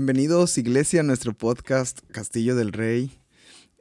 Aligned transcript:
Bienvenidos, 0.00 0.56
Iglesia, 0.56 1.00
a 1.00 1.02
nuestro 1.02 1.34
podcast 1.34 2.00
Castillo 2.10 2.56
del 2.56 2.72
Rey. 2.72 3.20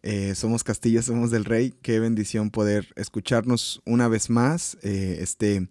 Eh, 0.03 0.35
somos 0.35 0.65
Castillo, 0.65 1.01
somos 1.01 1.31
del 1.31 1.45
Rey. 1.45 1.73
Qué 1.81 2.01
bendición 2.01 2.49
poder 2.51 2.89
escucharnos 2.97 3.81
una 3.85 4.09
vez 4.09 4.29
más 4.29 4.77
eh, 4.83 5.19
este, 5.21 5.69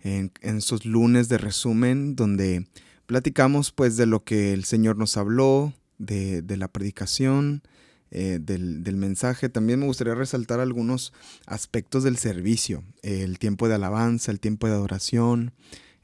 en, 0.00 0.32
esos 0.42 0.84
lunes 0.84 1.30
de 1.30 1.38
resumen 1.38 2.14
donde 2.14 2.66
platicamos 3.06 3.72
pues 3.72 3.96
de 3.96 4.04
lo 4.04 4.22
que 4.22 4.52
el 4.52 4.64
Señor 4.64 4.98
nos 4.98 5.16
habló, 5.16 5.72
de, 5.96 6.44
la 6.58 6.68
predicación, 6.68 7.62
eh, 8.10 8.38
del, 8.38 8.96
mensaje. 8.96 9.48
También 9.48 9.80
me 9.80 9.86
gustaría 9.86 10.14
resaltar 10.14 10.60
algunos 10.60 11.14
aspectos 11.46 12.04
del 12.04 12.18
servicio, 12.18 12.84
el 13.02 13.38
tiempo 13.38 13.66
de 13.66 13.76
alabanza, 13.76 14.30
el 14.30 14.40
tiempo 14.40 14.66
de 14.66 14.74
adoración, 14.74 15.54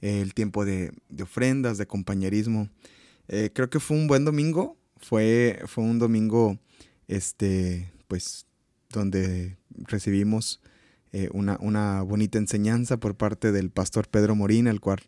el 0.01 0.33
tiempo 0.33 0.65
de 0.65 0.95
ofrendas, 1.21 1.77
de 1.77 1.87
compañerismo. 1.87 2.71
Eh, 3.29 3.51
creo 3.53 3.71
que 3.71 3.81
fue 3.81 3.97
un 3.97 4.07
buen 4.07 4.25
domingo. 4.25 4.77
Fue, 4.99 5.61
fue 5.67 5.85
un 5.85 5.99
domingo, 5.99 6.59
este, 7.09 7.93
pues, 8.09 8.47
donde 8.91 9.57
recibimos 9.71 10.61
eh, 11.13 11.29
una, 11.33 11.59
una, 11.61 12.03
bonita 12.03 12.39
enseñanza 12.39 12.97
por 12.99 13.17
parte 13.17 13.53
del 13.53 13.71
pastor 13.71 14.09
Pedro 14.09 14.35
Morín, 14.35 14.69
al 14.69 14.81
cual 14.81 15.01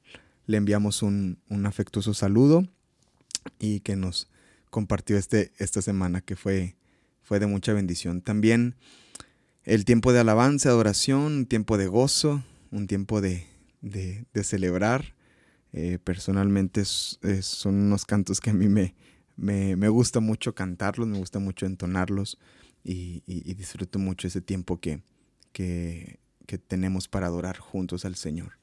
le 0.46 0.56
enviamos 0.56 1.02
un, 1.02 1.38
un 1.48 1.66
afectuoso 1.66 2.14
saludo 2.14 2.66
y 3.58 3.80
que 3.80 3.96
nos 3.96 4.30
compartió 4.70 5.16
este, 5.16 5.52
esta 5.58 5.82
semana, 5.82 6.20
que 6.20 6.36
fue, 6.36 6.76
fue 7.22 7.38
de 7.40 7.46
mucha 7.46 7.72
bendición. 7.72 8.20
También 8.20 8.76
el 9.64 9.84
tiempo 9.84 10.12
de 10.12 10.20
alabanza, 10.20 10.70
adoración, 10.70 11.20
un 11.20 11.46
tiempo 11.46 11.78
de 11.78 11.86
gozo, 11.86 12.42
un 12.70 12.86
tiempo 12.86 13.20
de, 13.20 13.46
de, 13.80 14.24
de 14.32 14.44
celebrar 14.44 15.14
eh, 15.72 15.98
personalmente 16.02 16.84
son 16.84 17.74
unos 17.74 18.06
cantos 18.06 18.40
que 18.40 18.50
a 18.50 18.54
mí 18.54 18.68
me, 18.68 18.94
me, 19.36 19.88
gusta 19.88 20.20
mucho 20.20 20.54
cantarlos, 20.54 21.06
me 21.06 21.18
gusta 21.18 21.38
mucho 21.38 21.66
entonarlos 21.66 22.38
y, 22.84 23.22
disfruto 23.54 23.98
mucho 23.98 24.26
ese 24.26 24.40
tiempo 24.40 24.80
que, 24.80 25.02
que, 25.52 26.18
tenemos 26.66 27.08
para 27.08 27.26
adorar 27.26 27.58
juntos 27.58 28.04
al 28.04 28.16
Señor. 28.16 28.58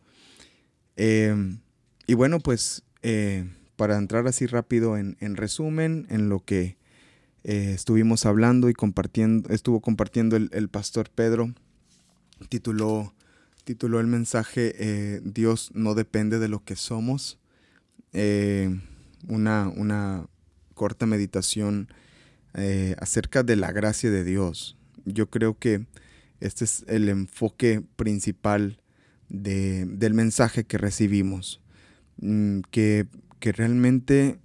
Em, 0.96 1.60
y 2.08 2.14
bueno, 2.16 2.40
pues 2.40 2.84
eh, 3.04 3.48
para 3.76 3.98
entrar 3.98 4.28
así 4.28 4.48
rápido 4.48 4.98
en, 4.98 5.36
resumen, 5.36 6.08
en 6.10 6.30
lo 6.30 6.44
que 6.44 6.78
eh, 7.44 7.74
estuvimos 7.76 8.26
hablando 8.26 8.70
y 8.70 8.74
compartiendo, 8.74 9.50
estuvo 9.50 9.80
compartiendo 9.82 10.36
el, 10.36 10.50
el 10.52 10.70
pastor 10.70 11.10
Pedro, 11.12 11.54
tituló 12.50 13.14
tituló 13.66 14.00
el 14.00 14.08
mensaje 14.08 14.76
eh, 14.78 15.22
Dios 15.24 15.72
no 15.74 15.96
depende 15.96 16.40
de 16.40 16.48
lo 16.48 16.64
que 16.64 16.78
somos. 16.78 17.40
Eh, 18.14 18.80
una, 19.28 19.68
una, 19.68 20.28
corta 20.76 21.06
meditación 21.06 21.88
eh, 22.54 22.96
acerca 23.00 23.44
de 23.44 23.56
la 23.56 23.72
gracia 23.72 24.12
de 24.12 24.26
Dios. 24.26 24.78
Yo 25.06 25.30
creo 25.30 25.58
que 25.58 25.86
este 26.42 26.66
es 26.66 26.84
el 26.88 27.08
enfoque 27.08 27.82
principal 27.96 28.82
del 29.30 30.14
mensaje 30.14 30.66
que 30.66 30.78
recibimos. 30.78 31.62
Mm, 32.18 32.60
que, 32.72 33.08
que 33.40 33.54
realmente 33.54 34.40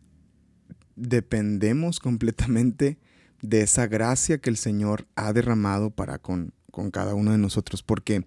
dependemos 0.95 1.99
completamente 1.99 2.99
de 3.43 3.63
esa 3.63 3.89
gracia 3.89 4.39
que 4.39 4.51
el 4.51 4.57
Señor 4.57 5.07
ha 5.17 5.33
derramado 5.33 5.91
para 5.91 6.19
con, 6.19 6.53
con 6.71 6.93
cada 6.93 7.15
uno 7.15 7.33
de 7.33 7.39
nosotros. 7.39 7.83
Porque 7.83 8.25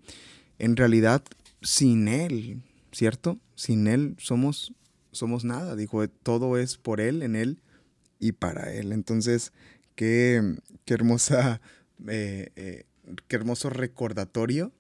en 0.60 0.76
realidad 0.76 1.24
sin 1.62 2.08
Él, 2.08 2.62
¿cierto? 2.92 3.40
Sin 3.56 3.88
Él 3.88 4.16
somos, 4.20 4.74
somos 5.12 5.44
nada. 5.44 5.76
Dijo, 5.76 6.08
todo 6.08 6.58
es 6.58 6.78
por 6.78 7.02
Él, 7.02 7.24
en 7.24 7.36
Él 7.36 7.62
y 8.20 8.34
para 8.34 8.74
Él. 8.74 8.92
Entonces, 8.92 9.52
qué, 9.96 10.58
qué 10.86 10.94
hermosa, 10.94 11.62
eh, 12.08 12.52
eh, 12.56 12.86
qué 13.28 13.36
hermoso 13.36 13.70
recordatorio 13.70 14.72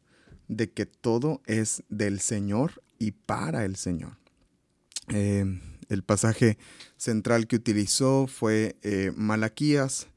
de 0.47 0.69
que 0.69 0.85
todo 0.85 1.41
es 1.45 1.83
del 1.89 2.19
Señor 2.19 2.83
y 2.99 3.11
para 3.11 3.65
el 3.65 3.75
Señor. 3.75 4.17
Eh, 5.09 5.59
el 5.89 6.03
pasaje 6.03 6.57
central 6.97 7.47
que 7.47 7.57
utilizó 7.57 8.27
fue 8.27 8.77
Malaquías 9.15 10.07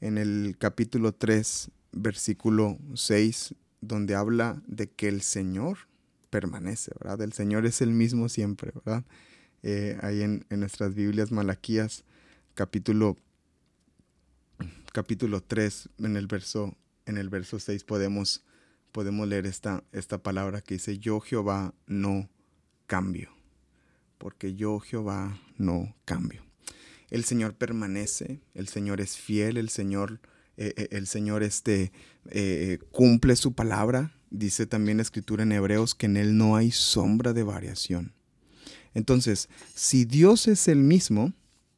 en 0.00 0.16
el 0.16 0.56
capítulo 0.58 1.12
3, 1.12 1.70
versículo 1.92 2.78
6 2.94 3.54
donde 3.80 4.14
habla 4.14 4.62
de 4.66 4.90
que 4.90 5.08
el 5.08 5.22
Señor 5.22 5.78
permanece, 6.30 6.92
¿verdad? 7.00 7.22
El 7.22 7.32
Señor 7.32 7.66
es 7.66 7.80
el 7.80 7.90
mismo 7.90 8.28
siempre, 8.28 8.72
¿verdad? 8.74 9.04
Eh, 9.62 9.98
ahí 10.02 10.22
en, 10.22 10.44
nuestras 10.50 10.94
Biblias, 10.94 11.32
Malaquías, 11.32 12.04
capítulo, 12.54 13.16
capítulo 14.92 15.42
3, 15.42 15.90
en 15.98 16.16
el 16.16 16.26
verso, 16.26 16.76
en 17.06 17.16
el 17.18 17.28
verso 17.28 17.58
6 17.58 17.84
podemos, 17.84 18.44
podemos 18.92 19.26
leer 19.26 19.46
esta, 19.46 19.82
esta 19.92 20.18
palabra 20.22 20.60
que 20.60 20.74
dice, 20.74 20.98
yo 20.98 21.20
Jehová 21.20 21.74
no 21.86 22.28
cambio, 22.86 23.30
porque 24.18 24.54
yo 24.54 24.78
Jehová 24.80 25.40
no 25.56 25.94
cambio. 26.04 26.44
El 27.10 27.24
Señor 27.24 27.54
permanece, 27.54 28.40
el 28.54 28.68
Señor 28.68 29.00
es 29.00 29.16
fiel, 29.16 29.56
el 29.56 29.70
Señor 29.70 30.20
eh, 30.60 30.74
eh, 30.76 30.88
el 30.90 31.06
Señor 31.06 31.44
este, 31.44 31.92
eh, 32.30 32.78
cumple 32.90 33.36
su 33.36 33.52
palabra. 33.52 34.12
Dice 34.30 34.66
también 34.66 34.96
la 34.96 35.04
escritura 35.04 35.44
en 35.44 35.52
Hebreos 35.52 35.94
que 35.94 36.06
en 36.06 36.16
Él 36.16 36.36
no 36.36 36.56
hay 36.56 36.72
sombra 36.72 37.32
de 37.32 37.44
variación. 37.44 38.12
Entonces, 38.92 39.48
si 39.76 40.04
Dios 40.04 40.48
es 40.48 40.66
el 40.66 40.78
mismo, 40.78 41.32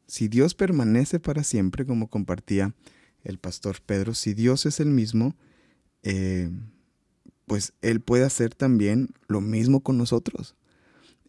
si 0.06 0.28
Dios 0.28 0.54
permanece 0.54 1.20
para 1.20 1.44
siempre, 1.44 1.84
como 1.84 2.08
compartía 2.08 2.74
el 3.22 3.38
pastor 3.38 3.82
Pedro, 3.84 4.14
si 4.14 4.32
Dios 4.32 4.64
es 4.64 4.80
el 4.80 4.88
mismo, 4.88 5.36
pues 7.46 7.74
Él 7.82 8.00
puede 8.00 8.24
hacer 8.24 8.54
también 8.54 9.10
lo 9.28 9.42
mismo 9.42 9.82
con 9.82 9.98
nosotros. 9.98 10.56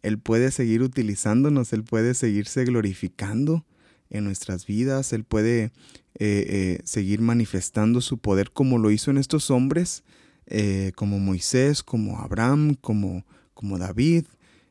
Él 0.00 0.18
puede 0.18 0.50
seguir 0.50 0.80
utilizándonos, 0.80 1.72
Él 1.74 1.84
puede 1.84 2.14
seguirse 2.14 2.64
glorificando 2.64 3.66
en 4.08 4.24
nuestras 4.24 4.66
vidas, 4.66 5.12
Él 5.12 5.24
puede 5.24 5.72
eh, 6.14 6.44
eh, 6.46 6.80
seguir 6.84 7.22
manifestando 7.22 8.02
su 8.02 8.18
poder 8.18 8.50
como 8.50 8.76
lo 8.76 8.90
hizo 8.90 9.10
en 9.10 9.16
estos 9.16 9.50
hombres, 9.50 10.04
eh, 10.46 10.92
como 10.94 11.18
Moisés, 11.18 11.82
como 11.82 12.18
Abraham, 12.18 12.74
como, 12.74 13.24
como 13.54 13.78
David, 13.78 14.26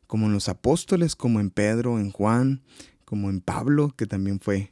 como 0.05 0.27
en 0.27 0.33
los 0.33 0.49
apóstoles, 0.49 1.15
como 1.15 1.39
en 1.39 1.49
Pedro, 1.49 1.99
en 1.99 2.11
Juan, 2.11 2.61
como 3.05 3.31
en 3.31 3.41
Pablo, 3.41 3.93
que 3.97 4.05
también 4.05 4.39
fue 4.39 4.71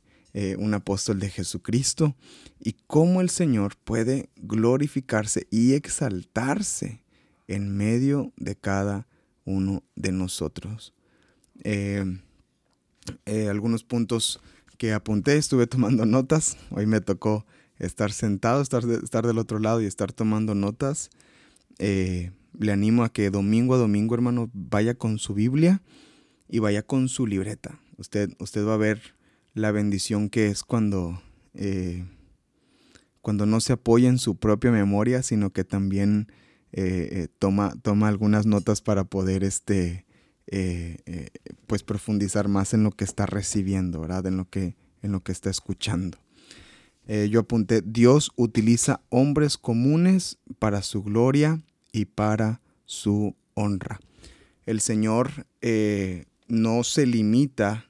un 0.57 0.73
apóstol 0.73 1.19
de 1.19 1.29
Jesucristo, 1.29 2.15
y 2.61 2.75
cómo 2.87 3.19
el 3.19 3.29
Señor 3.29 3.75
puede 3.75 4.29
glorificarse 4.37 5.47
y 5.49 5.73
exaltarse 5.73 7.03
en 7.47 7.75
medio 7.75 8.31
de 8.37 8.55
cada 8.55 9.07
uno 9.43 9.83
de 9.95 10.13
nosotros. 10.13 10.93
algunos 13.25 13.83
puntos 13.83 14.39
que 14.79 14.93
apunté, 14.93 15.35
estuve 15.35 15.67
tomando 15.67 16.05
notas. 16.05 16.57
Hoy 16.71 16.87
me 16.87 17.01
tocó 17.01 17.45
estar 17.77 18.13
sentado, 18.13 18.61
estar, 18.61 18.83
estar 19.03 19.27
del 19.27 19.37
otro 19.37 19.59
lado 19.59 19.81
y 19.81 19.85
estar 19.85 20.13
tomando 20.13 20.55
notas. 20.55 21.09
Eh, 21.79 22.31
le 22.57 22.71
animo 22.71 23.03
a 23.03 23.11
que 23.11 23.29
domingo 23.29 23.75
a 23.75 23.77
domingo, 23.77 24.15
hermano, 24.15 24.49
vaya 24.53 24.95
con 24.95 25.19
su 25.19 25.33
Biblia 25.33 25.81
y 26.47 26.59
vaya 26.59 26.81
con 26.81 27.09
su 27.09 27.27
libreta. 27.27 27.77
Usted, 27.97 28.31
usted 28.39 28.65
va 28.65 28.75
a 28.75 28.77
ver 28.77 29.15
la 29.53 29.71
bendición 29.71 30.29
que 30.29 30.47
es 30.47 30.63
cuando, 30.63 31.21
eh, 31.53 32.05
cuando 33.21 33.45
no 33.45 33.59
se 33.59 33.73
apoya 33.73 34.07
en 34.07 34.17
su 34.17 34.37
propia 34.37 34.71
memoria, 34.71 35.23
sino 35.23 35.51
que 35.51 35.65
también 35.65 36.31
eh, 36.71 37.27
toma, 37.37 37.73
toma 37.81 38.07
algunas 38.07 38.45
notas 38.45 38.79
para 38.79 39.03
poder 39.03 39.43
este, 39.43 40.05
eh, 40.51 40.97
eh, 41.05 41.29
pues 41.67 41.83
profundizar 41.83 42.47
más 42.47 42.73
en 42.73 42.81
lo 42.81 42.89
que 42.89 43.03
está 43.03 43.27
recibiendo, 43.27 44.01
¿verdad? 44.01 44.25
En 44.25 44.35
lo 44.35 44.49
que, 44.49 44.75
en 45.03 45.11
lo 45.11 45.21
que 45.21 45.31
está 45.31 45.51
escuchando. 45.51 46.17
Eh, 47.05 47.29
yo 47.29 47.41
apunté, 47.41 47.83
Dios 47.85 48.31
utiliza 48.35 49.01
hombres 49.09 49.59
comunes 49.59 50.39
para 50.57 50.81
su 50.81 51.03
gloria 51.03 51.61
y 51.91 52.05
para 52.05 52.61
su 52.85 53.35
honra. 53.53 53.99
El 54.65 54.81
Señor 54.81 55.45
no 56.47 56.83
se 56.83 57.05
limita 57.05 57.85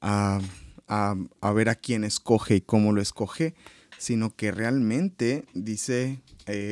a, 0.00 0.40
a, 0.86 1.52
ver 1.52 1.68
a 1.68 1.74
quién 1.74 2.04
escoge 2.04 2.56
y 2.56 2.60
cómo 2.60 2.92
lo 2.92 3.02
escoge, 3.02 3.56
sino 3.98 4.34
que 4.34 4.52
realmente 4.52 5.44
dice 5.54 6.20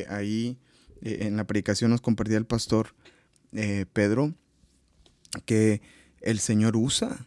ahí 0.08 0.58
en 1.00 1.36
la 1.36 1.44
predicación 1.44 1.90
nos 1.90 2.00
compartía 2.00 2.38
el 2.38 2.46
pastor 2.46 2.94
Pedro, 3.92 4.34
que 5.44 5.80
el 6.20 6.38
Señor 6.38 6.76
usa 6.76 7.26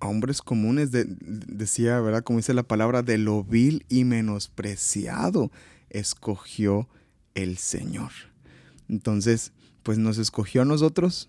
a 0.00 0.06
hombres 0.06 0.40
comunes, 0.40 0.90
decía, 0.92 2.00
¿verdad? 2.00 2.22
Como 2.22 2.38
dice 2.38 2.54
la 2.54 2.62
palabra, 2.62 3.02
de 3.02 3.18
lo 3.18 3.44
vil 3.44 3.84
y 3.88 4.04
menospreciado, 4.04 5.50
escogió 5.90 6.88
el 7.34 7.58
Señor. 7.58 8.10
Entonces, 8.88 9.52
pues 9.82 9.98
nos 9.98 10.18
escogió 10.18 10.62
a 10.62 10.64
nosotros, 10.64 11.28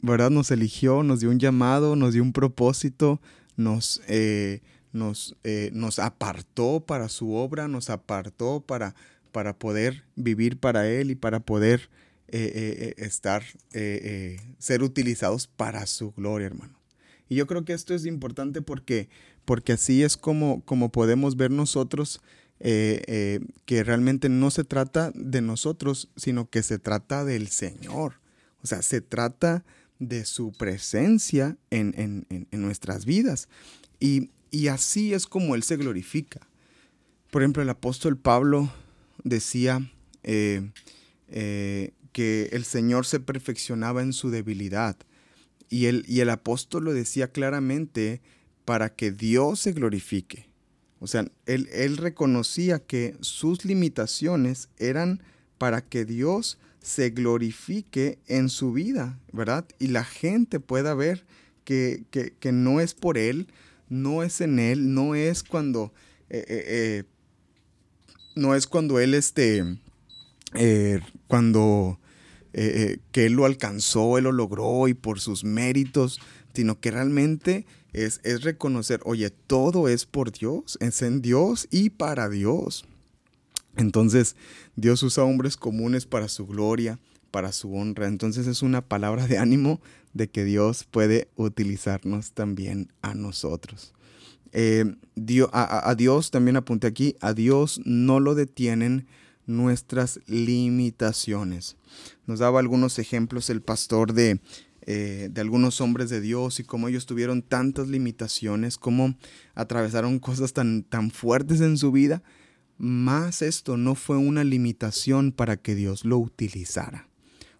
¿verdad? 0.00 0.30
Nos 0.30 0.50
eligió, 0.50 1.02
nos 1.02 1.20
dio 1.20 1.30
un 1.30 1.38
llamado, 1.38 1.96
nos 1.96 2.12
dio 2.12 2.22
un 2.22 2.32
propósito, 2.32 3.20
nos, 3.56 4.02
eh, 4.06 4.60
nos, 4.92 5.36
eh, 5.44 5.70
nos 5.72 5.98
apartó 5.98 6.80
para 6.80 7.08
su 7.08 7.34
obra, 7.34 7.68
nos 7.68 7.90
apartó 7.90 8.60
para, 8.60 8.94
para 9.32 9.58
poder 9.58 10.04
vivir 10.14 10.58
para 10.58 10.88
Él 10.88 11.10
y 11.10 11.14
para 11.14 11.40
poder 11.40 11.88
eh, 12.32 12.94
estar, 12.98 13.42
ser 14.58 14.82
utilizados 14.82 15.46
para 15.46 15.86
su 15.86 16.12
gloria, 16.12 16.46
hermano. 16.46 16.78
Y 17.28 17.36
yo 17.36 17.46
creo 17.46 17.64
que 17.64 17.72
esto 17.72 17.94
es 17.94 18.06
importante 18.06 18.62
porque, 18.62 19.08
porque 19.44 19.72
así 19.72 20.02
es 20.02 20.16
como, 20.16 20.64
como 20.64 20.90
podemos 20.90 21.36
ver 21.36 21.50
nosotros 21.50 22.20
que 22.58 23.84
realmente 23.84 24.28
no 24.28 24.50
se 24.50 24.64
trata 24.64 25.12
de 25.14 25.40
nosotros, 25.40 26.10
sino 26.16 26.50
que 26.50 26.62
se 26.62 26.78
trata 26.78 27.24
del 27.24 27.48
Señor. 27.48 28.20
O 28.62 28.66
sea, 28.66 28.82
se 28.82 29.00
trata 29.00 29.64
de 30.00 30.24
su 30.24 30.52
presencia 30.52 31.56
en, 31.70 32.26
nuestras 32.50 33.04
vidas. 33.04 33.48
Y, 34.00 34.30
así 34.68 35.14
es 35.14 35.26
como 35.26 35.54
Él 35.54 35.62
se 35.62 35.76
glorifica. 35.76 36.40
Por 37.30 37.42
ejemplo, 37.42 37.62
el 37.62 37.70
apóstol 37.70 38.16
Pablo 38.16 38.72
decía 39.22 39.88
eh, 40.24 40.68
eh, 41.28 41.92
que 42.12 42.48
el 42.52 42.64
Señor 42.64 43.06
se 43.06 43.20
perfeccionaba 43.20 44.02
en 44.02 44.12
su 44.12 44.30
debilidad. 44.30 44.96
Y 45.68 45.86
el, 45.86 46.04
y 46.08 46.20
el 46.20 46.30
apóstol 46.30 46.84
lo 46.84 46.92
decía 46.92 47.30
claramente 47.30 48.20
para 48.64 48.94
que 48.94 49.12
Dios 49.12 49.60
se 49.60 49.72
glorifique. 49.72 50.48
O 50.98 51.06
sea, 51.06 51.26
él, 51.46 51.68
él 51.72 51.96
reconocía 51.96 52.78
que 52.78 53.16
sus 53.20 53.64
limitaciones 53.64 54.68
eran 54.78 55.22
para 55.58 55.80
que 55.82 56.04
Dios 56.04 56.58
se 56.82 57.10
glorifique 57.10 58.18
en 58.26 58.48
su 58.48 58.72
vida, 58.72 59.18
¿verdad? 59.32 59.66
Y 59.78 59.88
la 59.88 60.04
gente 60.04 60.60
pueda 60.60 60.94
ver 60.94 61.24
que, 61.64 62.52
no 62.52 62.80
es 62.80 62.94
por 62.94 63.18
Él, 63.18 63.48
no 63.88 64.22
es 64.22 64.40
en 64.40 64.58
Él, 64.58 64.92
no 64.94 65.14
es 65.14 65.42
cuando, 65.42 65.92
eh, 66.28 66.44
eh, 66.48 66.64
eh, 66.66 67.04
no 68.34 68.54
es 68.54 68.66
cuando 68.66 68.98
Él 68.98 69.14
este, 69.14 69.78
cuando 71.28 71.99
que 72.52 73.26
Él 73.26 73.34
lo 73.34 73.44
alcanzó, 73.44 74.18
Él 74.18 74.24
lo 74.24 74.32
logró 74.32 74.88
y 74.88 74.94
por 74.94 75.20
sus 75.20 75.44
méritos, 75.44 76.20
sino 76.54 76.80
que 76.80 76.90
realmente 76.90 77.66
es, 77.92 78.20
es 78.24 78.42
reconocer, 78.42 79.00
oye, 79.04 79.30
todo 79.30 79.88
es 79.88 80.06
por 80.06 80.32
Dios, 80.32 80.78
es 80.80 81.02
en 81.02 81.22
Dios 81.22 81.68
y 81.70 81.90
para 81.90 82.28
Dios. 82.28 82.84
Entonces, 83.76 84.36
Dios 84.76 85.02
usa 85.02 85.24
hombres 85.24 85.56
comunes 85.56 86.06
para 86.06 86.28
su 86.28 86.46
gloria, 86.46 86.98
para 87.30 87.52
su 87.52 87.74
honra. 87.74 88.06
Entonces 88.06 88.46
es 88.46 88.62
una 88.62 88.82
palabra 88.82 89.26
de 89.26 89.38
ánimo 89.38 89.80
de 90.12 90.28
que 90.28 90.44
Dios 90.44 90.84
puede 90.90 91.28
utilizarnos 91.36 92.32
también 92.32 92.92
a 93.02 93.14
nosotros. 93.14 93.94
Eh, 94.52 94.96
a, 95.52 95.94
Dios, 95.96 96.30
también 96.30 96.56
apunté 96.56 96.88
aquí, 96.88 97.16
a 97.20 97.34
Dios 97.34 97.80
no 97.84 98.18
lo 98.18 98.34
detienen 98.34 99.06
nuestras 99.50 100.20
limitaciones. 100.26 101.76
Nos 102.26 102.38
daba 102.38 102.60
algunos 102.60 102.98
ejemplos 102.98 103.50
el 103.50 103.60
pastor 103.60 104.12
de, 104.12 104.40
eh, 104.86 105.28
de 105.30 105.40
algunos 105.40 105.80
hombres 105.80 106.08
de 106.08 106.20
Dios 106.20 106.60
y 106.60 106.64
cómo 106.64 106.88
ellos 106.88 107.06
tuvieron 107.06 107.42
tantas 107.42 107.88
limitaciones, 107.88 108.78
cómo 108.78 109.16
atravesaron 109.54 110.18
cosas 110.18 110.52
tan, 110.52 110.84
tan 110.84 111.10
fuertes 111.10 111.60
en 111.60 111.76
su 111.76 111.92
vida, 111.92 112.22
más 112.78 113.42
esto 113.42 113.76
no 113.76 113.94
fue 113.94 114.16
una 114.16 114.42
limitación 114.42 115.32
para 115.32 115.58
que 115.58 115.74
Dios 115.74 116.04
lo 116.04 116.18
utilizara. 116.18 117.08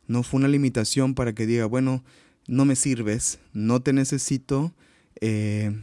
No 0.07 0.23
fue 0.23 0.39
una 0.39 0.49
limitación 0.49 1.15
para 1.15 1.35
que 1.35 1.47
diga, 1.47 1.67
bueno, 1.67 2.03
no 2.49 2.65
me 2.65 2.75
sirves, 2.75 3.39
no 3.53 3.81
te 3.81 3.93
necesito, 3.93 4.75
eh, 5.21 5.79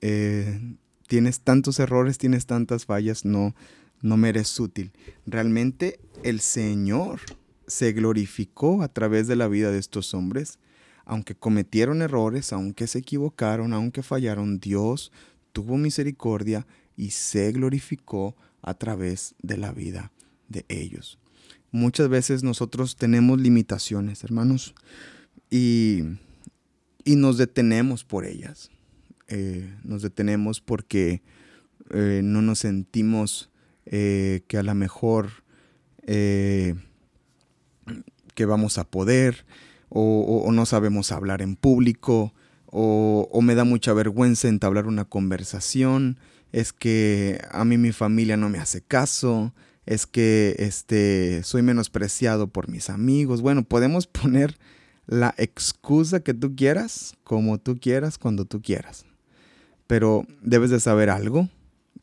eh, 0.00 0.76
tienes 1.08 1.40
tantos 1.40 1.80
errores, 1.80 2.18
tienes 2.18 2.46
tantas 2.46 2.84
fallas, 2.84 3.24
no, 3.24 3.54
no 4.04 4.18
me 4.18 4.28
eres 4.28 4.60
útil. 4.60 4.92
Realmente 5.24 5.98
el 6.22 6.40
Señor 6.40 7.20
se 7.66 7.92
glorificó 7.92 8.82
a 8.82 8.88
través 8.88 9.26
de 9.26 9.34
la 9.34 9.48
vida 9.48 9.70
de 9.70 9.78
estos 9.78 10.12
hombres. 10.12 10.58
Aunque 11.06 11.34
cometieron 11.34 12.02
errores, 12.02 12.52
aunque 12.52 12.86
se 12.86 12.98
equivocaron, 12.98 13.72
aunque 13.72 14.02
fallaron, 14.02 14.60
Dios 14.60 15.10
tuvo 15.52 15.78
misericordia 15.78 16.66
y 16.98 17.10
se 17.10 17.50
glorificó 17.52 18.36
a 18.60 18.74
través 18.74 19.34
de 19.42 19.56
la 19.56 19.72
vida 19.72 20.12
de 20.48 20.66
ellos. 20.68 21.18
Muchas 21.70 22.10
veces 22.10 22.42
nosotros 22.42 22.96
tenemos 22.96 23.40
limitaciones, 23.40 24.22
hermanos, 24.22 24.74
y, 25.50 26.02
nos 27.06 27.38
detenemos 27.38 28.04
por 28.04 28.26
ellas. 28.26 28.70
Eh, 29.28 29.74
nos 29.82 30.02
detenemos 30.02 30.60
porque 30.60 31.22
eh, 31.90 32.20
no 32.22 32.42
nos 32.42 32.58
sentimos 32.58 33.50
eh, 33.86 34.42
que 34.46 34.58
a 34.58 34.62
lo 34.62 34.74
mejor 34.74 35.30
que 36.06 36.76
vamos 38.44 38.76
a 38.76 38.84
poder, 38.84 39.46
o, 39.88 40.50
no 40.52 40.66
sabemos 40.66 41.12
hablar 41.12 41.40
en 41.40 41.56
público, 41.56 42.34
o, 42.66 43.28
o 43.32 43.40
me 43.40 43.54
da 43.54 43.64
mucha 43.64 43.94
vergüenza 43.94 44.48
entablar 44.48 44.86
una 44.86 45.06
conversación, 45.06 46.18
es 46.52 46.72
que 46.72 47.40
a 47.50 47.64
mí 47.64 47.78
mi 47.78 47.92
familia 47.92 48.36
no 48.36 48.48
me 48.48 48.58
hace 48.58 48.82
caso, 48.82 49.54
es 49.86 50.06
que 50.06 50.56
este, 50.58 51.42
soy 51.42 51.62
menospreciado 51.62 52.48
por 52.48 52.68
mis 52.68 52.90
amigos. 52.90 53.42
Bueno, 53.42 53.64
podemos 53.64 54.06
poner 54.22 54.56
la 55.06 55.34
excusa 55.36 56.20
que 56.20 56.34
tú 56.34 56.56
quieras, 56.56 57.14
como 57.24 57.58
tú 57.58 57.78
quieras, 57.78 58.18
cuando 58.18 58.44
tú 58.44 58.62
quieras. 58.62 59.04
Pero 59.86 60.26
debes 60.42 60.70
de 60.70 60.80
saber 60.80 61.10
algo, 61.10 61.48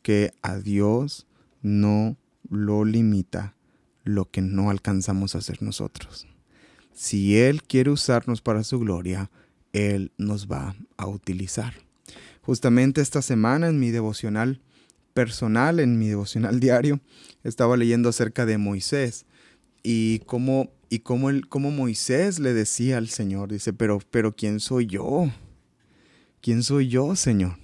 que 0.02 0.32
a 0.42 0.58
Dios 0.58 1.26
no 1.62 2.16
lo 2.50 2.84
limita 2.84 3.54
lo 4.04 4.30
que 4.30 4.42
no 4.42 4.70
alcanzamos 4.70 5.34
a 5.34 5.38
hacer 5.38 5.62
nosotros. 5.62 6.26
Si 6.92 7.38
Él 7.38 7.62
quiere 7.62 7.90
usarnos 7.90 8.42
para 8.42 8.64
su 8.64 8.78
gloria, 8.78 9.30
Él 9.72 10.12
nos 10.18 10.48
va 10.48 10.76
a 10.96 11.06
utilizar. 11.06 11.74
Justamente 12.42 13.00
esta 13.00 13.22
semana 13.22 13.68
en 13.68 13.78
mi 13.78 13.90
devocional 13.90 14.60
personal, 15.14 15.80
en 15.80 15.98
mi 15.98 16.08
devocional 16.08 16.60
diario, 16.60 17.00
estaba 17.44 17.76
leyendo 17.76 18.08
acerca 18.08 18.46
de 18.46 18.58
Moisés 18.58 19.26
y 19.82 20.20
cómo, 20.20 20.70
y 20.90 21.00
cómo, 21.00 21.30
el, 21.30 21.48
cómo 21.48 21.70
Moisés 21.70 22.38
le 22.38 22.52
decía 22.54 22.98
al 22.98 23.08
Señor, 23.08 23.52
dice, 23.52 23.72
pero, 23.72 24.00
pero 24.10 24.34
¿quién 24.34 24.60
soy 24.60 24.86
yo? 24.86 25.30
¿Quién 26.40 26.62
soy 26.62 26.88
yo, 26.88 27.14
Señor? 27.14 27.61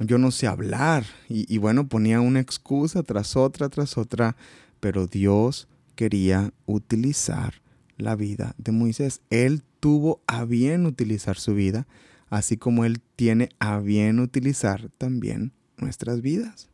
Yo 0.00 0.18
no 0.18 0.30
sé 0.30 0.46
hablar. 0.46 1.04
Y, 1.28 1.58
bueno, 1.58 1.88
ponía 1.88 2.20
una 2.20 2.40
excusa 2.40 3.02
tras 3.02 3.36
otra, 3.36 3.68
tras 3.68 3.96
otra, 3.96 4.36
pero 4.80 5.06
Dios 5.06 5.68
quería 5.94 6.52
utilizar 6.66 7.54
la 7.96 8.16
vida 8.16 8.54
de 8.58 8.72
Moisés. 8.72 9.20
Él 9.30 9.62
tuvo 9.78 10.22
a 10.26 10.44
bien 10.44 10.86
utilizar 10.86 11.36
su 11.36 11.54
vida 11.54 11.86
así 12.30 12.56
como 12.56 12.84
Él 12.84 13.02
tiene 13.16 13.50
a 13.58 13.80
bien 13.80 14.20
utilizar 14.20 14.88
también 14.96 15.52
nuestras 15.76 16.22
vidas. 16.22 16.70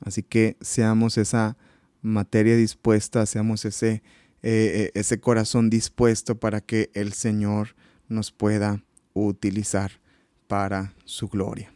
Así 0.00 0.22
que 0.22 0.56
seamos 0.60 1.18
esa 1.18 1.56
materia 2.02 2.56
dispuesta, 2.56 3.24
seamos 3.24 3.64
ese, 3.64 3.94
eh, 3.94 4.02
eh, 4.42 4.90
ese 4.94 5.18
corazón 5.18 5.70
dispuesto 5.70 6.38
para 6.38 6.60
que 6.60 6.90
el 6.92 7.14
Señor 7.14 7.74
nos 8.08 8.30
pueda 8.30 8.84
utilizar 9.14 9.92
para 10.46 10.94
su 11.06 11.28
gloria. 11.28 11.73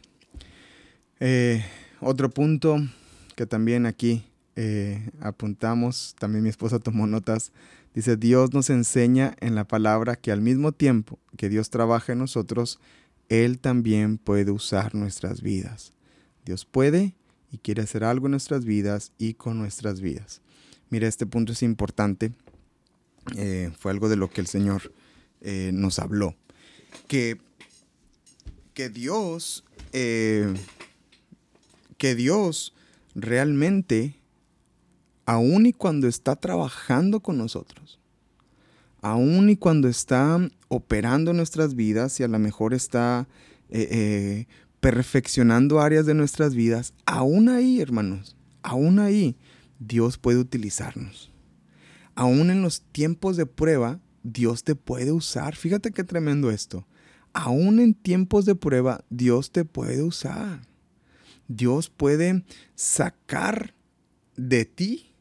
Eh, 1.19 1.63
otro 1.99 2.29
punto 2.29 2.77
que 3.35 3.45
también 3.45 3.85
aquí 3.85 4.25
apuntamos, 5.21 6.15
también 6.19 6.43
mi 6.43 6.49
esposa 6.49 6.79
tomó 6.79 7.07
notas, 7.07 7.53
dice, 7.95 8.17
Dios 8.17 8.53
nos 8.53 8.69
enseña 8.69 9.37
en 9.39 9.55
la 9.55 9.65
palabra 9.65 10.17
que 10.17 10.33
al 10.33 10.41
mismo 10.41 10.73
tiempo 10.73 11.17
que 11.37 11.47
Dios 11.47 11.69
trabaja 11.69 12.11
en 12.11 12.19
nosotros, 12.19 12.77
él 13.29 13.59
también 13.59 14.17
puede 14.17 14.51
usar 14.51 14.95
nuestras 14.95 15.41
vidas. 15.41 15.93
Dios 16.45 16.65
puede 16.65 17.13
y 17.51 17.57
quiere 17.59 17.83
hacer 17.83 18.03
algo 18.03 18.27
en 18.27 18.31
nuestras 18.31 18.65
vidas 18.65 19.11
y 19.17 19.35
con 19.35 19.57
nuestras 19.57 20.01
vidas. 20.01 20.41
Mira, 20.89 21.07
este 21.07 21.25
punto 21.25 21.53
es 21.53 21.63
importante. 21.63 22.31
Eh, 23.37 23.71
fue 23.77 23.91
algo 23.91 24.09
de 24.09 24.15
lo 24.15 24.29
que 24.29 24.41
el 24.41 24.47
Señor 24.47 24.91
eh, 25.41 25.71
nos 25.73 25.99
habló. 25.99 26.35
Que, 27.07 27.39
que 28.73 28.89
Dios, 28.89 29.63
que 31.99 32.15
Dios 32.15 32.73
realmente, 33.13 34.15
aun 35.25 35.67
y 35.67 35.73
cuando 35.73 36.07
está 36.07 36.35
trabajando 36.37 37.19
con 37.19 37.37
nosotros, 37.37 37.99
aun 39.01 39.49
y 39.49 39.57
cuando 39.57 39.87
está 39.87 40.39
operando 40.69 41.33
nuestras 41.33 41.75
vidas 41.75 42.19
y 42.19 42.23
a 42.23 42.27
lo 42.27 42.39
mejor 42.39 42.73
está 42.73 43.27
eh, 43.69 43.87
eh, 43.91 44.47
perfeccionando 44.79 45.81
áreas 45.81 46.05
de 46.07 46.15
nuestras 46.15 46.55
vidas, 46.55 46.93
aún 47.05 47.49
ahí, 47.49 47.81
hermanos, 47.81 48.35
aún 48.63 48.97
ahí, 48.99 49.35
Dios 49.77 50.17
puede 50.17 50.39
utilizarnos. 50.39 51.31
Aún 52.15 52.49
en 52.49 52.61
los 52.61 52.81
tiempos 52.81 53.37
de 53.37 53.45
prueba, 53.45 53.99
Dios 54.23 54.63
te 54.63 54.75
puede 54.75 55.11
usar. 55.11 55.55
Fíjate 55.55 55.91
qué 55.91 56.03
tremendo 56.03 56.49
esto. 56.49 56.87
aún 57.31 57.79
en 57.79 57.93
tiempos 57.93 58.45
de 58.45 58.55
prueba, 58.55 59.05
Dios 59.09 59.51
te 59.51 59.63
puede 59.63 60.01
usar. 60.01 60.68
Dios 61.49 61.89
puede 61.89 62.45
sacar 62.75 63.73
de 64.37 64.63
ti 64.63 65.11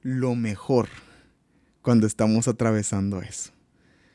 lo 0.00 0.34
mejor 0.34 0.88
cuando 1.82 2.06
estamos 2.06 2.48
atravesando 2.48 3.20
eso. 3.20 3.52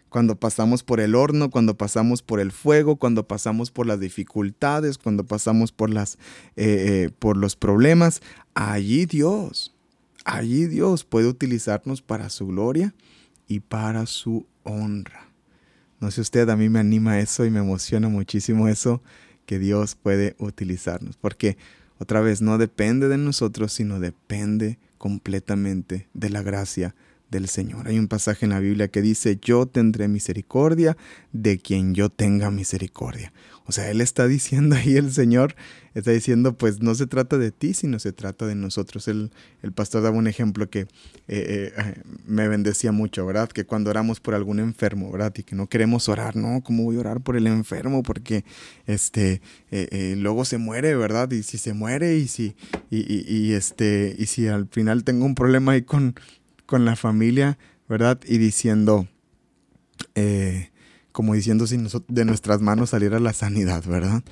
Cuando 0.10 0.40
pasamos 0.40 0.84
por 0.84 1.02
el 1.02 1.14
horno, 1.14 1.52
cuando 1.52 1.78
pasamos 1.78 2.22
por 2.22 2.40
el 2.40 2.54
fuego, 2.54 2.96
cuando 2.96 3.28
pasamos 3.28 3.70
por 3.70 3.86
las 3.86 4.00
dificultades, 4.00 4.98
cuando 4.98 5.26
pasamos 5.26 5.74
por, 5.74 5.90
las, 5.90 6.16
eh, 6.56 7.06
eh, 7.06 7.10
por 7.20 7.36
los 7.36 7.58
problemas, 7.58 8.22
allí 8.54 9.06
Dios, 9.06 9.76
allí 10.24 10.66
Dios 10.68 11.04
puede 11.04 11.28
utilizarnos 11.28 12.02
para 12.02 12.30
su 12.30 12.48
gloria 12.48 12.96
y 13.50 13.60
para 13.60 14.06
su 14.06 14.48
honra. 14.64 15.28
No 16.00 16.10
sé 16.12 16.22
usted, 16.22 16.48
a 16.50 16.56
mí 16.56 16.70
me 16.70 16.80
anima 16.80 17.20
eso 17.20 17.44
y 17.46 17.50
me 17.50 17.60
emociona 17.60 18.08
muchísimo 18.08 18.70
eso, 18.70 19.02
que 19.48 19.58
Dios 19.58 19.96
puede 19.96 20.36
utilizarnos. 20.38 21.18
Porque 21.18 21.58
otra 21.98 22.22
vez, 22.22 22.42
no 22.44 22.60
depende 22.60 23.08
de 23.08 23.18
nosotros, 23.18 23.74
sino 23.74 24.00
depende 24.00 24.78
completamente 25.00 26.08
de 26.14 26.30
la 26.30 26.44
gracia 26.44 26.94
del 27.30 27.48
Señor. 27.48 27.88
Hay 27.88 28.00
un 28.00 28.08
pasaje 28.08 28.46
en 28.46 28.52
la 28.52 28.60
Biblia 28.60 28.88
que 28.88 29.02
dice, 29.02 29.38
yo 29.42 29.66
tendré 29.66 30.08
misericordia 30.08 30.98
de 31.34 31.60
quien 31.60 31.94
yo 31.94 32.10
tenga 32.10 32.52
misericordia. 32.52 33.34
O 33.66 33.74
sea, 33.74 33.92
Él 33.92 34.00
está 34.00 34.28
diciendo 34.28 34.76
ahí, 34.78 34.96
el 34.96 35.12
Señor 35.12 35.56
está 35.94 36.12
diciendo, 36.12 36.58
pues 36.58 36.82
no 36.82 36.96
se 36.96 37.06
trata 37.06 37.38
de 37.38 37.52
ti, 37.52 37.74
sino 37.74 38.00
se 38.00 38.14
trata 38.14 38.46
de 38.46 38.56
nosotros. 38.56 39.08
El, 39.08 39.32
el 39.62 39.74
pastor 39.74 40.04
daba 40.04 40.16
un 40.16 40.28
ejemplo 40.28 40.70
que 40.70 40.82
eh, 40.82 40.88
eh, 41.28 41.74
me 42.26 42.48
bendecía 42.48 42.92
mucho, 42.92 43.26
¿verdad? 43.26 43.50
Que 43.50 43.66
cuando 43.66 43.90
oramos 43.90 44.20
por 44.20 44.36
algún 44.36 44.60
enfermo, 44.60 45.12
¿verdad? 45.12 45.34
Y 45.36 45.44
que 45.44 45.56
no 45.56 45.68
queremos 45.68 46.08
orar, 46.08 46.36
¿no? 46.36 46.62
¿Cómo 46.64 46.84
voy 46.84 46.98
a 46.98 47.00
orar 47.00 47.22
por 47.22 47.36
el 47.36 47.48
enfermo? 47.48 48.04
Porque 48.04 48.46
este, 48.86 49.42
eh, 49.72 50.16
luego 50.18 50.46
se 50.46 50.58
muere, 50.58 50.96
¿verdad? 50.96 51.30
Y 51.32 51.44
si 51.44 51.58
se 51.58 51.74
muere 51.74 52.16
y 52.16 52.28
si, 52.28 52.56
y, 52.90 53.26
y, 53.28 53.54
este, 53.54 54.16
y 54.18 54.28
si 54.28 54.48
al 54.48 54.68
final 54.68 55.04
tengo 55.04 55.26
un 55.26 55.36
problema 55.36 55.74
ahí 55.74 55.82
con 55.82 56.16
con 56.68 56.86
la 56.86 56.96
familia, 56.96 57.58
¿verdad? 57.90 58.20
Y 58.28 58.38
diciendo, 58.38 59.08
eh, 60.14 60.70
como 61.12 61.34
diciendo 61.34 61.66
si 61.66 61.78
de 62.08 62.26
nuestras 62.26 62.62
manos 62.62 62.92
saliera 62.92 63.20
la 63.20 63.34
sanidad, 63.34 63.84
¿verdad? 63.86 64.24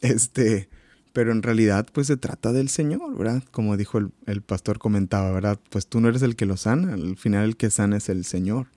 Este, 0.00 0.68
pero 1.12 1.32
en 1.32 1.42
realidad 1.42 1.88
pues 1.92 2.06
se 2.06 2.16
trata 2.16 2.52
del 2.52 2.68
Señor, 2.68 3.16
¿verdad? 3.18 3.42
Como 3.50 3.76
dijo 3.76 3.98
el, 3.98 4.12
el, 4.26 4.42
pastor 4.42 4.78
comentaba, 4.78 5.32
¿verdad? 5.32 5.58
Pues 5.70 5.88
tú 5.88 6.00
no 6.00 6.08
eres 6.08 6.22
el 6.22 6.36
que 6.36 6.46
lo 6.46 6.56
sana, 6.56 6.94
al 6.94 7.16
final 7.16 7.44
el 7.44 7.56
que 7.56 7.70
sana 7.70 7.96
es 7.96 8.08
el 8.08 8.24
Señor. 8.24 8.68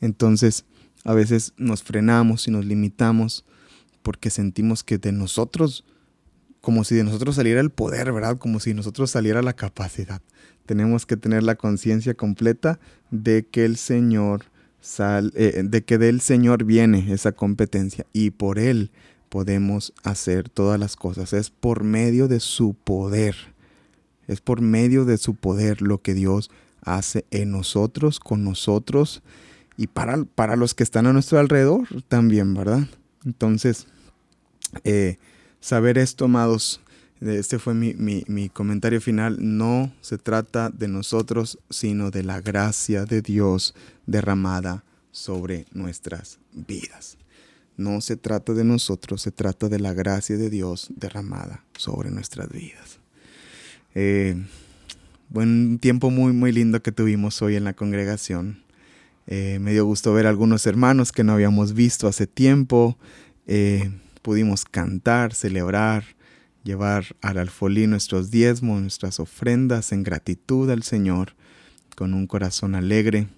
Entonces, 0.00 0.64
a 1.04 1.12
veces 1.12 1.52
nos 1.56 1.82
frenamos 1.82 2.48
y 2.48 2.50
nos 2.50 2.64
limitamos 2.64 3.44
porque 4.02 4.30
sentimos 4.30 4.84
que 4.84 4.98
de 4.98 5.12
nosotros, 5.12 5.84
como 6.68 6.84
si 6.84 6.94
de 6.94 7.02
nosotros 7.02 7.36
saliera 7.36 7.62
el 7.62 7.70
poder, 7.70 8.12
¿verdad? 8.12 8.36
Como 8.36 8.60
si 8.60 8.70
de 8.70 8.74
nosotros 8.74 9.10
saliera 9.10 9.40
la 9.40 9.54
capacidad 9.54 10.20
tenemos 10.68 11.06
que 11.06 11.16
tener 11.16 11.42
la 11.42 11.54
conciencia 11.54 12.12
completa 12.12 12.78
de 13.10 13.46
que 13.46 13.64
el 13.64 13.78
Señor 13.78 14.44
sal, 14.82 15.32
eh, 15.34 15.62
de 15.64 15.82
que 15.82 15.96
del 15.96 16.20
Señor 16.20 16.64
viene 16.64 17.10
esa 17.10 17.32
competencia 17.32 18.04
y 18.12 18.30
por 18.30 18.58
Él 18.58 18.90
podemos 19.30 19.94
hacer 20.02 20.50
todas 20.50 20.78
las 20.78 20.94
cosas. 20.94 21.32
Es 21.32 21.48
por 21.48 21.84
medio 21.84 22.28
de 22.28 22.38
su 22.38 22.74
poder. 22.74 23.34
Es 24.26 24.42
por 24.42 24.60
medio 24.60 25.06
de 25.06 25.16
su 25.16 25.34
poder 25.34 25.80
lo 25.80 26.02
que 26.02 26.12
Dios 26.12 26.50
hace 26.82 27.24
en 27.30 27.50
nosotros, 27.50 28.20
con 28.20 28.44
nosotros 28.44 29.22
y 29.78 29.86
para, 29.86 30.22
para 30.26 30.54
los 30.54 30.74
que 30.74 30.82
están 30.82 31.06
a 31.06 31.14
nuestro 31.14 31.38
alrededor 31.38 31.88
también, 32.08 32.52
¿verdad? 32.52 32.86
Entonces, 33.24 33.86
eh, 34.84 35.16
saber 35.68 35.98
esto, 35.98 36.24
amados, 36.24 36.80
este 37.20 37.58
fue 37.58 37.74
mi, 37.74 38.48
comentario 38.48 39.02
final. 39.02 39.36
No 39.38 39.92
se 40.00 40.16
trata 40.16 40.70
de 40.70 40.88
nosotros, 40.88 41.58
sino 41.68 42.10
de 42.10 42.22
la 42.22 42.40
gracia 42.40 43.04
de 43.04 43.20
Dios 43.20 43.74
derramada 44.06 44.82
sobre 45.10 45.66
nuestras 45.72 46.38
vidas. 46.52 47.18
No 47.76 48.00
se 48.00 48.16
trata 48.16 48.54
de 48.54 48.64
nosotros, 48.64 49.20
se 49.20 49.30
trata 49.30 49.68
de 49.68 49.78
la 49.78 49.92
gracia 49.92 50.38
de 50.38 50.48
Dios 50.48 50.88
derramada 50.96 51.64
sobre 51.76 52.10
nuestras 52.10 52.48
vidas. 52.48 52.98
Eh, 53.94 54.36
buen 55.28 55.78
tiempo 55.78 56.10
muy, 56.10 56.32
muy 56.32 56.50
lindo 56.50 56.82
que 56.82 56.92
tuvimos 56.92 57.42
hoy 57.42 57.56
en 57.56 57.64
la 57.64 57.74
congregación. 57.74 58.62
Eh, 59.26 59.58
me 59.60 59.72
dio 59.72 59.84
gusto 59.84 60.14
ver 60.14 60.26
a 60.26 60.30
algunos 60.30 60.66
hermanos 60.66 61.12
que 61.12 61.24
no 61.24 61.34
habíamos 61.34 61.74
visto 61.74 62.08
hace 62.08 62.26
tiempo. 62.26 62.96
Eh, 63.46 63.90
pudimos 64.28 64.66
cantar, 64.66 65.32
celebrar 65.32 66.04
llevar 66.62 67.16
al 67.22 67.38
alfolí 67.38 67.86
nuestros 67.86 68.30
diezmos, 68.30 68.82
nuestras 68.82 69.20
ofrendas 69.20 69.90
en 69.90 70.02
gratitud 70.02 70.68
al 70.68 70.82
Señor, 70.82 71.34
con 71.96 72.12
un 72.12 72.26
corazón 72.26 72.74
alegre. 72.74 73.28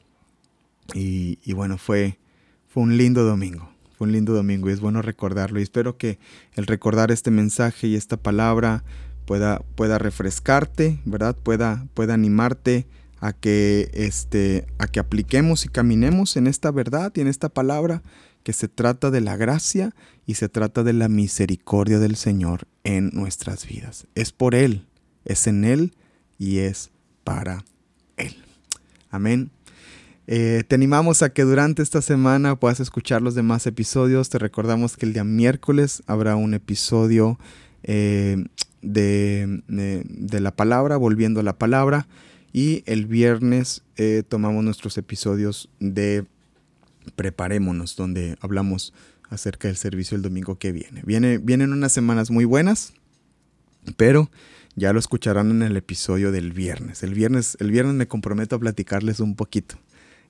Y, 0.93 1.53
bueno, 1.53 1.79
fue, 1.79 2.19
fue 2.67 2.83
un 2.83 2.97
lindo 2.97 3.23
domingo, 3.23 3.71
fue 3.97 4.09
un 4.09 4.13
lindo 4.15 4.35
domingo 4.35 4.69
y 4.69 4.73
es 4.73 4.81
bueno 4.81 5.01
recordarlo. 5.01 5.61
Y 5.61 5.63
espero 5.63 5.97
que 5.97 6.19
el 6.57 6.67
recordar 6.67 7.13
este 7.13 7.31
mensaje 7.31 7.87
y 7.87 7.95
esta 7.95 8.17
palabra 8.17 8.83
pueda, 9.27 9.63
pueda 9.77 9.97
refrescarte, 9.97 10.99
¿verdad? 11.05 11.37
Pueda, 11.37 11.87
pueda 11.95 12.15
animarte 12.15 12.89
a 13.21 13.33
que, 13.33 13.93
este, 13.95 14.67
a 14.79 14.89
que 14.89 14.99
apliquemos 14.99 15.65
y 15.65 15.69
caminemos 15.69 16.37
en 16.37 16.49
esta 16.49 16.73
verdad 16.73 17.13
y 17.15 17.21
en 17.21 17.29
esta 17.29 17.49
palabra 17.49 18.03
que 18.43 18.53
se 18.53 18.69
trata 18.69 19.11
de 19.11 19.21
la 19.21 19.37
gracia 19.37 19.95
y 20.31 20.35
se 20.35 20.49
trata 20.49 20.85
de 20.85 20.93
la 20.93 21.09
misericordia 21.09 21.99
del 21.99 22.15
Señor 22.15 22.69
en 22.85 23.11
nuestras 23.13 23.67
vidas. 23.67 24.07
Es 24.15 24.31
por 24.31 24.55
Él, 24.55 24.87
es 25.25 25.49
en 25.49 25.65
Él 25.65 25.93
y 26.39 26.59
es 26.59 26.93
para 27.25 27.65
Él. 28.17 28.37
Amén. 29.11 29.51
Eh, 30.29 30.63
te 30.69 30.77
animamos 30.77 31.25
a 31.25 31.33
que 31.33 31.43
durante 31.43 31.83
esta 31.83 32.01
semana 32.01 32.55
puedas 32.55 32.79
escuchar 32.79 33.23
los 33.23 33.35
demás 33.35 33.67
episodios. 33.67 34.29
Te 34.29 34.39
recordamos 34.39 34.97
que 34.97 35.05
el 35.05 35.15
día 35.15 35.25
miércoles 35.25 36.05
habrá 36.07 36.37
un 36.37 36.55
episodio 36.55 37.37
eh, 37.83 38.45
de, 38.83 39.65
de, 39.67 40.41
la 40.41 40.55
palabra, 40.55 40.97
volviendo 40.97 41.41
a 41.41 41.43
la 41.43 41.59
palabra. 41.59 42.07
Y 42.53 42.85
el 42.87 43.07
viernes 43.07 43.83
eh, 43.97 44.23
tomamos 44.29 44.63
nuestros 44.63 44.97
episodios 44.97 45.69
de 45.81 46.25
preparémonos, 47.17 47.97
donde 47.97 48.37
hablamos 48.41 48.93
acerca 49.31 49.69
del 49.69 49.77
servicio 49.77 50.17
el 50.17 50.23
domingo 50.23 50.59
que 50.59 50.73
viene. 50.73 51.03
viene. 51.05 51.39
Vienen 51.39 51.73
unas 51.73 51.93
semanas 51.93 52.31
muy 52.31 52.45
buenas, 52.45 52.93
pero 53.97 54.31
ya 54.75 54.93
lo 54.93 54.99
escucharán 54.99 55.51
en 55.51 55.63
el 55.63 55.77
episodio 55.77 56.33
del 56.33 56.53
viernes. 56.53 57.03
El 57.03 57.15
viernes, 57.15 57.57
el 57.61 57.71
viernes 57.71 57.95
me 57.95 58.09
comprometo 58.09 58.57
a 58.57 58.59
platicarles 58.59 59.21
un 59.21 59.37
poquito 59.37 59.77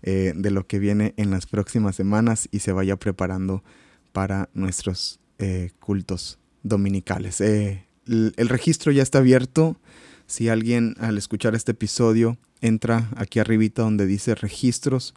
eh, 0.02 0.32
de 0.36 0.50
lo 0.50 0.66
que 0.66 0.78
viene 0.78 1.14
en 1.16 1.30
las 1.30 1.46
próximas 1.46 1.96
semanas 1.96 2.48
y 2.52 2.60
se 2.60 2.72
vaya 2.72 2.96
preparando 2.96 3.64
para 4.12 4.48
nuestros 4.54 5.18
eh, 5.38 5.70
cultos 5.80 6.38
dominicales. 6.62 7.40
Eh, 7.40 7.86
el 8.06 8.48
registro 8.48 8.92
ya 8.92 9.02
está 9.02 9.18
abierto. 9.18 9.78
Si 10.26 10.48
alguien 10.48 10.94
al 11.00 11.18
escuchar 11.18 11.54
este 11.54 11.72
episodio 11.72 12.38
entra 12.60 13.08
aquí 13.16 13.38
arribita 13.38 13.82
donde 13.82 14.06
dice 14.06 14.34
registros, 14.34 15.14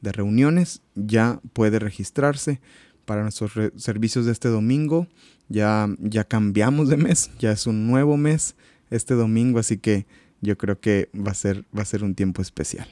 de 0.00 0.12
reuniones 0.12 0.82
ya 0.94 1.40
puede 1.52 1.78
registrarse 1.78 2.60
para 3.06 3.22
nuestros 3.22 3.52
servicios 3.76 4.26
de 4.26 4.32
este 4.32 4.48
domingo. 4.48 5.06
Ya, 5.48 5.88
ya 5.98 6.24
cambiamos 6.24 6.88
de 6.88 6.96
mes, 6.96 7.30
ya 7.38 7.52
es 7.52 7.66
un 7.66 7.86
nuevo 7.86 8.16
mes 8.16 8.56
este 8.90 9.14
domingo, 9.14 9.58
así 9.58 9.78
que 9.78 10.06
yo 10.42 10.58
creo 10.58 10.80
que 10.80 11.08
va 11.14 11.30
a 11.30 11.34
ser, 11.34 11.64
va 11.76 11.82
a 11.82 11.86
ser 11.86 12.04
un 12.04 12.14
tiempo 12.14 12.42
especial. 12.42 12.86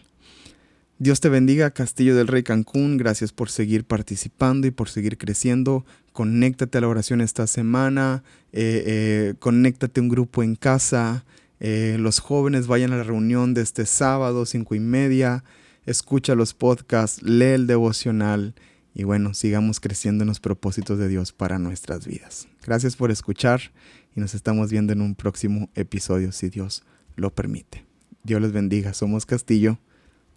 Dios 0.98 1.20
te 1.20 1.28
bendiga, 1.28 1.72
Castillo 1.72 2.16
del 2.16 2.28
Rey 2.28 2.44
Cancún. 2.44 2.96
Gracias 2.96 3.32
por 3.32 3.50
seguir 3.50 3.84
participando 3.84 4.66
y 4.66 4.70
por 4.70 4.88
seguir 4.88 5.18
creciendo. 5.18 5.84
Conéctate 6.12 6.78
a 6.78 6.80
la 6.80 6.88
oración 6.88 7.20
esta 7.20 7.46
semana. 7.48 8.22
Eh, 8.52 8.84
eh, 8.86 9.34
conéctate 9.40 10.00
a 10.00 10.02
un 10.04 10.08
grupo 10.08 10.44
en 10.44 10.54
casa. 10.54 11.24
Eh, 11.58 11.96
los 11.98 12.20
jóvenes 12.20 12.68
vayan 12.68 12.92
a 12.92 12.96
la 12.96 13.02
reunión 13.02 13.54
de 13.54 13.62
este 13.62 13.86
sábado, 13.86 14.46
cinco 14.46 14.76
y 14.76 14.80
media 14.80 15.44
escucha 15.86 16.34
los 16.34 16.54
podcasts, 16.54 17.22
lee 17.22 17.54
el 17.54 17.66
devocional 17.66 18.54
y 18.94 19.04
bueno, 19.04 19.34
sigamos 19.34 19.80
creciendo 19.80 20.22
en 20.22 20.28
los 20.28 20.40
propósitos 20.40 20.98
de 20.98 21.08
Dios 21.08 21.32
para 21.32 21.58
nuestras 21.58 22.06
vidas. 22.06 22.48
Gracias 22.64 22.96
por 22.96 23.10
escuchar 23.10 23.72
y 24.14 24.20
nos 24.20 24.34
estamos 24.34 24.70
viendo 24.70 24.92
en 24.92 25.00
un 25.00 25.16
próximo 25.16 25.68
episodio 25.74 26.30
si 26.30 26.48
Dios 26.48 26.84
lo 27.16 27.34
permite. 27.34 27.84
Dios 28.22 28.40
les 28.40 28.52
bendiga, 28.52 28.94
somos 28.94 29.26
Castillo, 29.26 29.78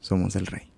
somos 0.01 0.35
el 0.35 0.47
Rey. 0.47 0.76